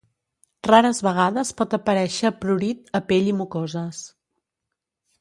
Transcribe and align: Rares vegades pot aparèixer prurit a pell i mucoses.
Rares 0.67 1.01
vegades 1.07 1.51
pot 1.61 1.77
aparèixer 1.79 2.33
prurit 2.41 2.93
a 3.01 3.05
pell 3.13 3.31
i 3.35 3.39
mucoses. 3.45 4.05